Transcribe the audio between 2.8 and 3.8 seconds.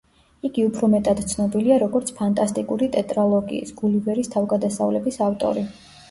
ტეტრალოგიის